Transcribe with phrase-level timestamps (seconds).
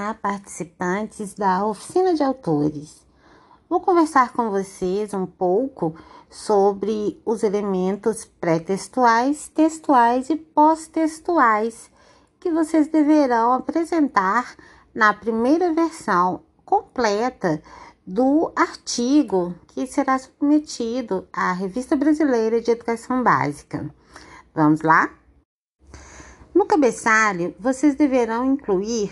[0.00, 3.04] Olá, participantes da oficina de autores.
[3.68, 5.92] Vou conversar com vocês um pouco
[6.30, 11.90] sobre os elementos pré-textuais, textuais e pós-textuais
[12.38, 14.54] que vocês deverão apresentar
[14.94, 17.60] na primeira versão completa
[18.06, 23.92] do artigo que será submetido à Revista Brasileira de Educação Básica.
[24.54, 25.10] Vamos lá?
[26.54, 29.10] No cabeçalho, vocês deverão incluir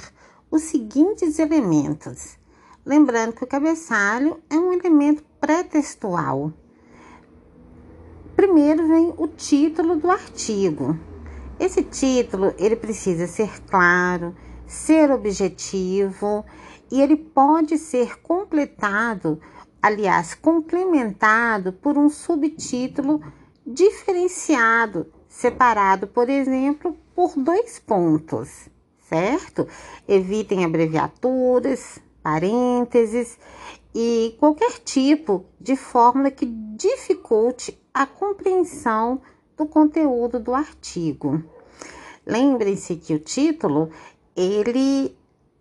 [0.50, 2.38] os seguintes elementos.
[2.84, 6.52] Lembrando que o cabeçalho é um elemento pré-textual.
[8.36, 10.96] Primeiro vem o título do artigo.
[11.58, 16.44] Esse título, ele precisa ser claro, ser objetivo
[16.90, 19.40] e ele pode ser completado,
[19.82, 23.20] aliás, complementado por um subtítulo
[23.66, 28.70] diferenciado, separado, por exemplo, por dois pontos
[29.08, 29.66] certo?
[30.06, 33.38] Evitem abreviaturas, parênteses
[33.94, 39.20] e qualquer tipo de fórmula que dificulte a compreensão
[39.56, 41.42] do conteúdo do artigo.
[42.26, 43.90] Lembrem-se que o título
[44.34, 45.16] ele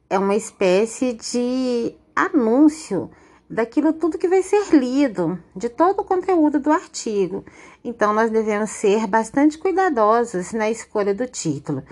[0.09, 3.09] é uma espécie de anúncio
[3.49, 7.45] daquilo tudo que vai ser lido, de todo o conteúdo do artigo.
[7.83, 11.83] Então, nós devemos ser bastante cuidadosos na escolha do título.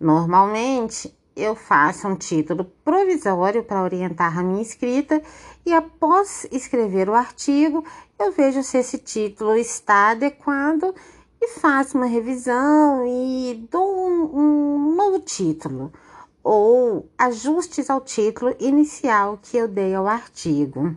[0.00, 5.22] Normalmente, eu faço um título provisório para orientar a minha escrita
[5.64, 7.84] e após escrever o artigo,
[8.18, 10.94] eu vejo se esse título está adequado
[11.38, 15.92] e faço uma revisão e dou um, um novo título
[16.42, 20.96] ou ajustes ao título inicial que eu dei ao artigo.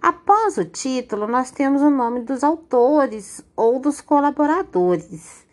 [0.00, 5.45] Após o título, nós temos o nome dos autores ou dos colaboradores.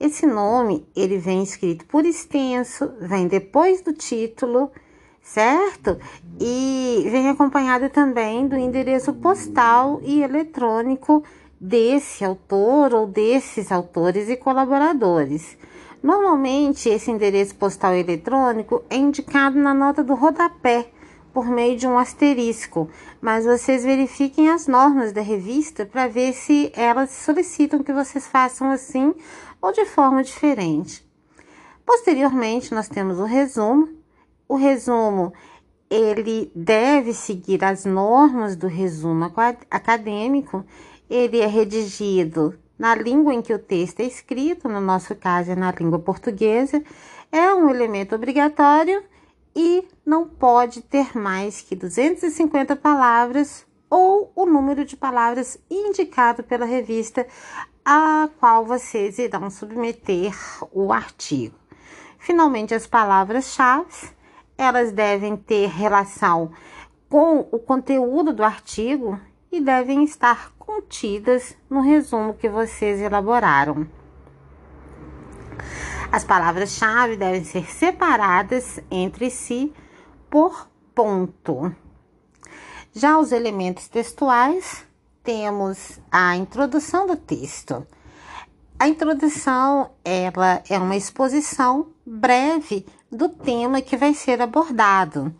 [0.00, 4.72] Esse nome, ele vem escrito por extenso, vem depois do título,
[5.20, 5.98] certo?
[6.40, 11.22] E vem acompanhado também do endereço postal e eletrônico
[11.60, 15.58] desse autor ou desses autores e colaboradores.
[16.02, 20.88] Normalmente, esse endereço postal eletrônico é indicado na nota do rodapé
[21.32, 22.88] por meio de um asterisco,
[23.20, 28.70] mas vocês verifiquem as normas da revista para ver se elas solicitam que vocês façam
[28.70, 29.14] assim
[29.60, 31.06] ou de forma diferente.
[31.84, 33.88] Posteriormente, nós temos o resumo.
[34.48, 35.32] O resumo
[35.90, 39.32] ele deve seguir as normas do resumo
[39.70, 40.64] acadêmico.
[41.08, 45.56] Ele é redigido na língua em que o texto é escrito, no nosso caso é
[45.56, 46.82] na língua portuguesa.
[47.32, 49.02] É um elemento obrigatório
[49.54, 56.64] e não pode ter mais que 250 palavras ou o número de palavras indicado pela
[56.64, 57.26] revista
[57.84, 60.32] a qual vocês irão submeter
[60.72, 61.56] o artigo.
[62.18, 64.10] Finalmente, as palavras-chave,
[64.56, 66.52] elas devem ter relação
[67.08, 69.18] com o conteúdo do artigo
[69.50, 73.88] e devem estar contidas no resumo que vocês elaboraram.
[76.12, 79.72] As palavras-chave devem ser separadas entre si
[80.28, 81.74] por ponto.
[82.92, 84.84] Já os elementos textuais,
[85.22, 87.86] temos a introdução do texto.
[88.76, 95.32] A introdução ela é uma exposição breve do tema que vai ser abordado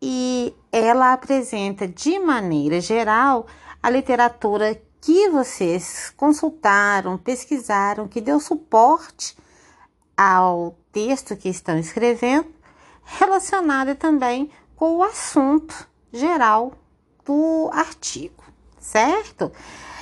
[0.00, 3.46] e ela apresenta de maneira geral
[3.82, 9.36] a literatura que vocês consultaram, pesquisaram, que deu suporte
[10.16, 12.48] ao texto que estão escrevendo,
[13.04, 16.72] relacionada também com o assunto geral
[17.24, 18.44] do artigo,
[18.78, 19.52] certo?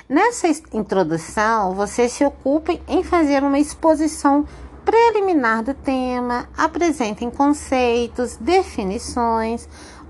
[0.09, 4.47] Nessa introdução, vocês se ocupem em fazer uma exposição
[4.85, 9.69] preliminar do tema, apresentem conceitos, definições,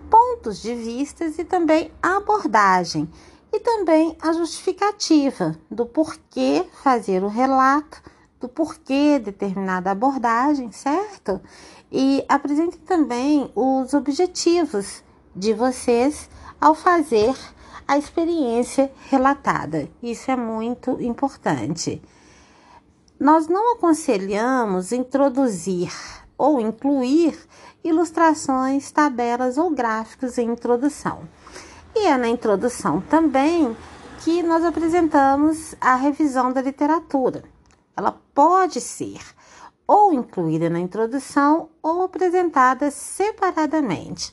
[0.09, 3.11] pontos de vistas e também a abordagem
[3.53, 8.01] e também a justificativa do porquê fazer o relato
[8.41, 11.41] do porquê determinada abordagem, certo?
[11.91, 15.03] E apresente também os objetivos
[15.39, 16.29] de vocês
[16.61, 17.35] ao fazer
[17.87, 19.89] a experiência relatada.
[20.03, 22.03] Isso é muito importante.
[23.19, 25.93] Nós não aconselhamos introduzir
[26.37, 27.39] ou incluir
[27.83, 31.23] ilustrações, tabelas ou gráficos em introdução.
[31.95, 33.77] E é na introdução também
[34.23, 37.43] que nós apresentamos a revisão da literatura.
[37.97, 39.21] Ela pode ser
[39.87, 44.33] ou incluída na introdução ou apresentada separadamente.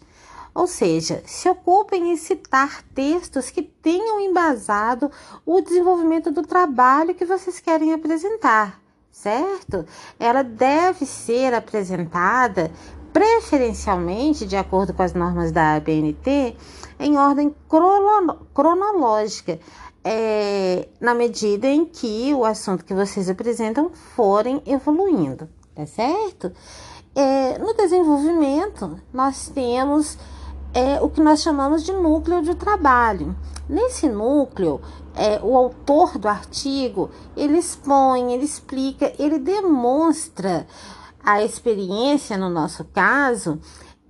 [0.56, 5.12] Ou seja, se ocupem em citar textos que tenham embasado
[5.46, 8.80] o desenvolvimento do trabalho que vocês querem apresentar,
[9.12, 9.86] certo?
[10.18, 12.72] Ela deve ser apresentada
[13.12, 16.56] preferencialmente, de acordo com as normas da ABNT,
[17.00, 17.54] em ordem
[18.54, 19.60] cronológica,
[20.06, 26.54] é, na medida em que o assunto que vocês apresentam forem evoluindo, tá certo?
[27.14, 30.18] É, no desenvolvimento, nós temos
[30.76, 33.34] é, o que nós chamamos de núcleo de trabalho.
[33.68, 34.82] Nesse núcleo,
[35.16, 40.68] é, o autor do artigo ele expõe, ele explica, ele demonstra
[41.24, 43.60] a experiência, no nosso caso,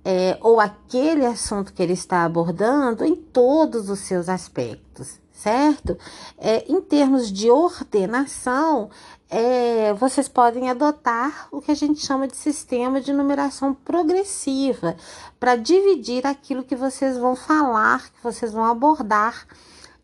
[0.08, 5.98] é, ou aquele assunto que ele está abordando em todos os seus aspectos, certo?
[6.38, 8.88] É, em termos de ordenação,
[9.28, 14.96] é, vocês podem adotar o que a gente chama de sistema de numeração progressiva
[15.40, 19.44] para dividir aquilo que vocês vão falar, que vocês vão abordar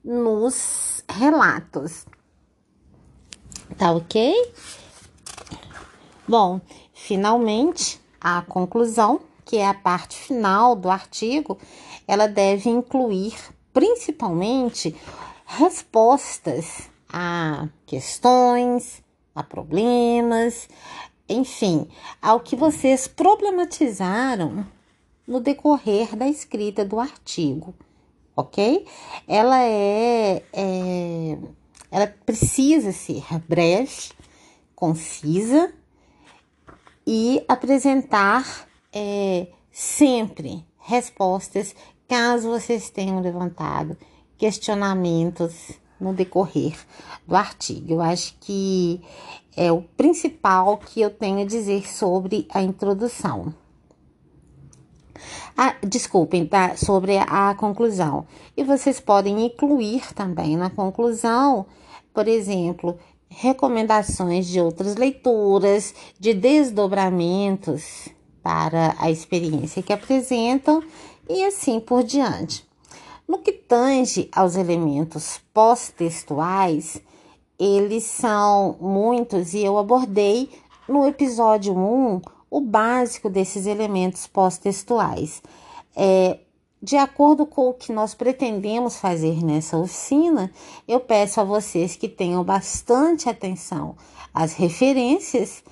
[0.02, 2.04] nos relatos.
[3.78, 4.52] Tá ok?
[6.26, 6.60] Bom,
[6.92, 11.58] finalmente, a conclusão, que é a parte final do artigo,
[12.06, 13.34] ela deve incluir
[13.72, 14.94] principalmente
[15.46, 19.02] respostas a questões,
[19.34, 20.68] a problemas,
[21.28, 21.88] enfim,
[22.20, 24.66] ao que vocês problematizaram
[25.26, 27.74] no decorrer da escrita do artigo,
[28.36, 28.86] ok?
[29.26, 31.38] Ela é, é
[31.92, 34.12] ela precisa ser breve,
[34.74, 35.72] concisa
[37.06, 41.74] e apresentar é, sempre respostas
[42.08, 43.96] caso vocês tenham levantado
[44.36, 46.76] questionamentos no decorrer
[47.26, 47.94] do artigo.
[47.94, 49.00] Eu acho que
[49.56, 53.54] é o principal que eu tenho a dizer sobre a introdução.
[55.56, 56.76] Ah, desculpem, tá?
[56.76, 58.26] Sobre a conclusão.
[58.56, 61.66] E vocês podem incluir também na conclusão,
[62.12, 62.98] por exemplo,
[63.28, 68.08] recomendações de outras leituras, de desdobramentos
[68.42, 70.82] para a experiência que apresentam
[71.28, 72.66] e assim por diante.
[73.26, 77.00] No que tange aos elementos pós-textuais,
[77.58, 80.50] eles são muitos e eu abordei
[80.88, 85.42] no episódio 1 o básico desses elementos pós-textuais.
[85.96, 86.40] É,
[86.82, 90.52] de acordo com o que nós pretendemos fazer nessa oficina,
[90.86, 93.94] eu peço a vocês que tenham bastante atenção
[94.34, 95.62] às referências,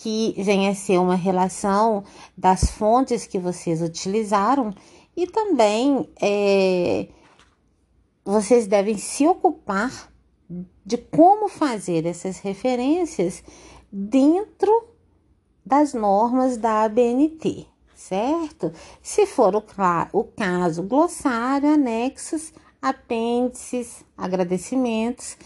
[0.00, 2.04] que venha a ser uma relação
[2.36, 4.72] das fontes que vocês utilizaram
[5.16, 7.08] e também é,
[8.24, 10.08] vocês devem se ocupar
[10.86, 13.42] de como fazer essas referências
[13.90, 14.88] dentro
[15.66, 18.72] das normas da ABNT, certo?
[19.02, 19.64] Se for o,
[20.12, 25.36] o caso, glossário, anexos, apêndices, agradecimentos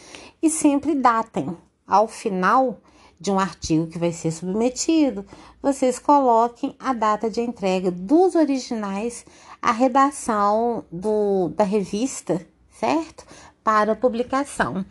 [0.43, 1.57] e sempre datem
[1.87, 2.79] ao final
[3.23, 5.25] de um artigo que vai ser submetido,
[5.63, 9.25] vocês coloquem a data de entrega dos originais,
[9.63, 13.25] a redação do, da revista, certo?
[13.63, 14.85] Para publicação.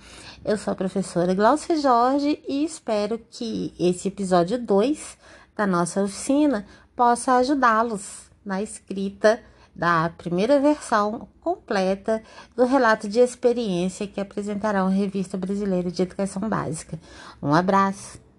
[0.45, 5.17] Eu sou a professora Glaucia Jorge e espero que esse episódio 2
[5.57, 9.43] da nossa oficina possa ajudá-los na escrita
[9.75, 12.21] da primeira versão completa
[12.55, 16.99] do relato de experiência que apresentará a Revista Brasileira de Educação Básica.
[17.41, 18.30] Um abraço!